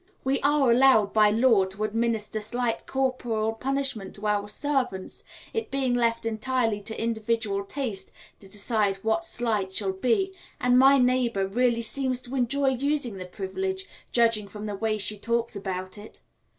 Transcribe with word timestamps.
We 0.23 0.39
are 0.41 0.71
allowed 0.71 1.13
by 1.13 1.29
law 1.29 1.65
to 1.65 1.83
administer 1.83 2.41
"slight 2.41 2.87
corporal 2.87 3.53
punishment" 3.53 4.15
to 4.15 4.25
our 4.25 4.49
servants, 4.49 5.23
it 5.53 5.69
being 5.69 5.93
left 5.93 6.25
entirely 6.25 6.81
to 6.81 6.99
individual 6.99 7.63
taste 7.63 8.11
to 8.39 8.49
decide 8.49 8.95
what 9.03 9.23
"slight" 9.23 9.71
shall 9.71 9.93
be, 9.93 10.33
and 10.59 10.79
my 10.79 10.97
neighbour 10.97 11.45
really 11.45 11.83
seems 11.83 12.19
to 12.21 12.35
enjoy 12.35 12.69
using 12.69 13.17
this 13.17 13.29
privilege, 13.31 13.85
judging 14.11 14.47
from 14.47 14.65
the 14.65 14.73
way 14.73 14.97
she 14.97 15.19
talks 15.19 15.55
about 15.55 15.99
it. 15.99 16.21